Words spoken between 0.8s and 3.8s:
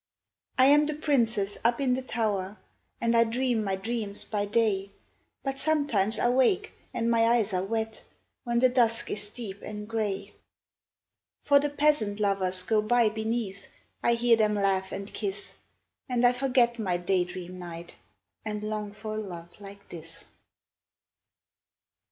the princess up in the tower, And I dream my